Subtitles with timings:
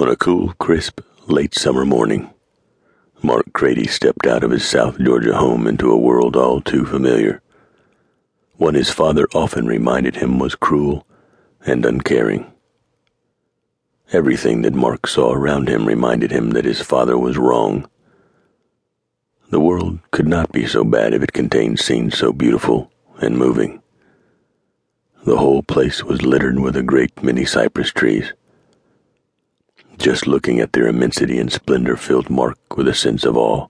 [0.00, 2.30] On a cool, crisp, late summer morning,
[3.22, 7.42] Mark Crady stepped out of his South Georgia home into a world all too familiar.
[8.56, 11.06] One his father often reminded him was cruel
[11.66, 12.50] and uncaring.
[14.10, 17.86] Everything that Mark saw around him reminded him that his father was wrong.
[19.50, 23.82] The world could not be so bad if it contained scenes so beautiful and moving.
[25.26, 28.32] The whole place was littered with a great many cypress trees.
[30.00, 33.66] Just looking at their immensity and splendor filled Mark with a sense of awe.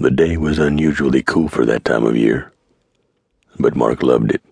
[0.00, 2.54] The day was unusually cool for that time of year,
[3.58, 4.42] but Mark loved it.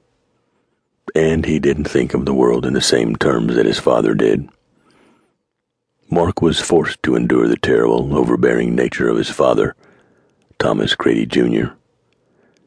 [1.15, 4.51] And he didn't think of the world in the same terms that his father did.
[6.11, 9.75] Mark was forced to endure the terrible, overbearing nature of his father,
[10.59, 11.73] Thomas Crady Jr.,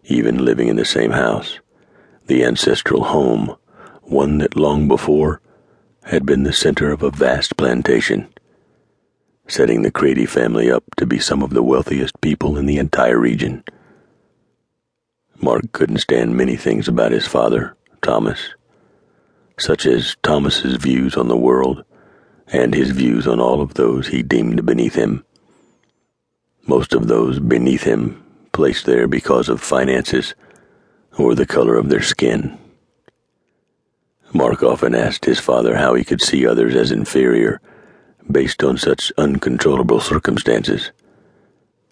[0.05, 1.59] even living in the same house,
[2.25, 3.55] the ancestral home,
[4.01, 5.39] one that long before
[6.07, 8.27] had been the center of a vast plantation,
[9.47, 13.19] setting the Crady family up to be some of the wealthiest people in the entire
[13.19, 13.63] region.
[15.41, 18.39] Mark couldn't stand many things about his father, Thomas,
[19.59, 21.83] such as Thomas's views on the world
[22.47, 25.25] and his views on all of those he deemed beneath him.
[26.65, 30.35] Most of those beneath him placed there because of finances
[31.17, 32.57] or the color of their skin.
[34.37, 37.59] Mark often asked his father how he could see others as inferior
[38.31, 40.91] based on such uncontrollable circumstances,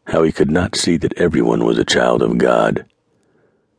[0.05, 2.85] how he could not see that everyone was a child of God,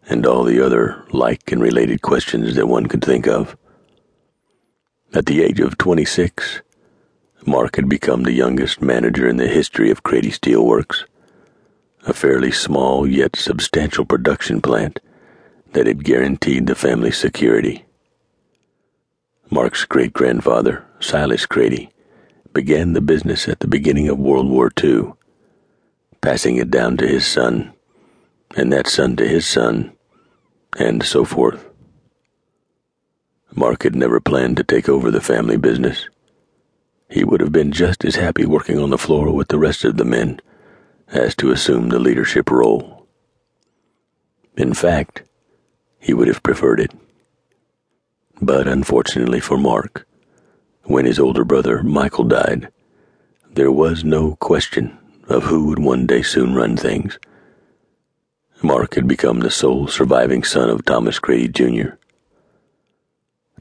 [0.08, 3.56] and all the other like and related questions that one could think of.
[5.14, 6.62] At the age of 26,
[7.46, 11.04] Mark had become the youngest manager in the history of Crady Steelworks,
[12.04, 14.98] a fairly small yet substantial production plant
[15.70, 17.85] that had guaranteed the family's security.
[19.50, 21.90] Mark's great grandfather, Silas Crady,
[22.52, 25.12] began the business at the beginning of World War II,
[26.20, 27.72] passing it down to his son,
[28.56, 29.92] and that son to his son,
[30.78, 31.64] and so forth.
[33.54, 36.08] Mark had never planned to take over the family business.
[37.08, 39.96] He would have been just as happy working on the floor with the rest of
[39.96, 40.40] the men
[41.08, 43.06] as to assume the leadership role.
[44.56, 45.22] In fact,
[46.00, 46.90] he would have preferred it.
[48.40, 50.06] But unfortunately for Mark,
[50.84, 52.68] when his older brother Michael died,
[53.50, 54.98] there was no question
[55.28, 57.18] of who would one day soon run things.
[58.62, 61.96] Mark had become the sole surviving son of Thomas Crady Jr.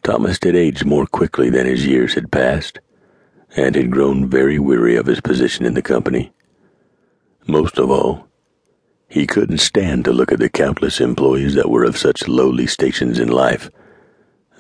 [0.04, 2.80] Thomas had aged more quickly than his years had passed,
[3.56, 6.34] and had grown very weary of his position in the company.
[7.48, 8.28] Most of all,
[9.08, 13.20] he couldn't stand to look at the countless employees that were of such lowly stations
[13.20, 13.70] in life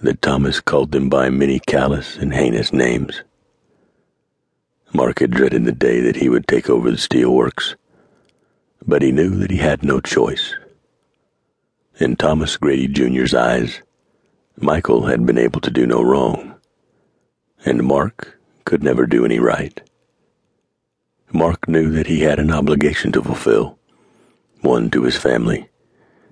[0.05, 3.23] that Thomas called them by many callous and heinous names.
[4.93, 7.75] Mark had dreaded the day that he would take over the steel works,
[8.85, 10.55] but he knew that he had no choice.
[11.99, 13.81] In Thomas Crady Jr.'s eyes,
[14.57, 16.55] Michael had been able to do no wrong,
[17.65, 19.81] and Mark could never do any right.
[21.33, 23.79] Mark knew that he had an obligation to fulfill,
[24.61, 25.67] one to his family,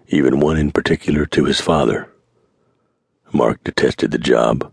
[0.08, 2.13] even one in particular to his father.
[3.34, 4.72] Mark detested the job,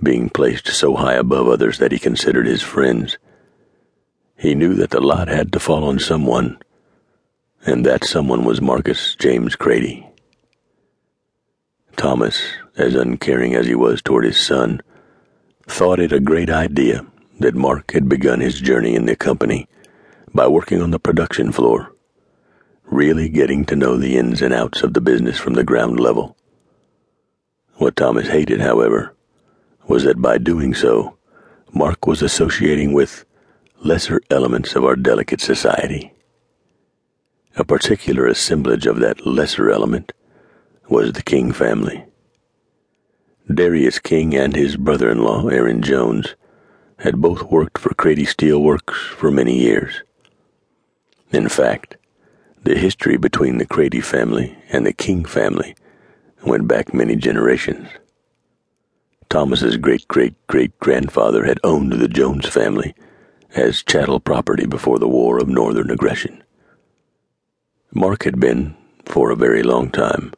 [0.00, 3.18] being placed so high above others that he considered his friends.
[4.36, 6.58] He knew that the lot had to fall on someone,
[7.66, 10.08] and that someone was Marcus James Crady.
[11.96, 12.40] Thomas,
[12.76, 14.80] as uncaring as he was toward his son,
[15.66, 17.04] thought it a great idea
[17.40, 19.66] that Mark had begun his journey in the company
[20.32, 21.92] by working on the production floor,
[22.84, 26.36] really getting to know the ins and outs of the business from the ground level.
[27.78, 29.14] What Thomas hated, however,
[29.86, 31.16] was that by doing so,
[31.72, 33.24] Mark was associating with
[33.84, 36.12] lesser elements of our delicate society.
[37.54, 40.12] A particular assemblage of that lesser element
[40.88, 42.04] was the King family.
[43.52, 46.34] Darius King and his brother in law, Aaron Jones,
[46.98, 50.02] had both worked for Crady Steel Works for many years.
[51.30, 51.96] In fact,
[52.64, 55.76] the history between the Crady family and the King family
[56.44, 57.88] went back many generations.
[59.28, 62.94] Thomas's great great great grandfather had owned the Jones family
[63.54, 66.42] as chattel property before the War of Northern Aggression.
[67.92, 68.76] Mark had been,
[69.06, 70.32] for a very long time,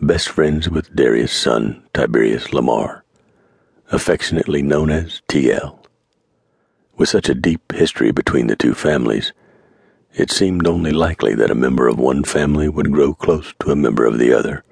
[0.00, 3.04] best friends with Darius' son, Tiberius Lamar,
[3.90, 5.78] affectionately known as TL.
[6.96, 9.32] With such a deep history between the two families,
[10.14, 13.76] it seemed only likely that a member of one family would grow close to a
[13.76, 14.64] member of the other.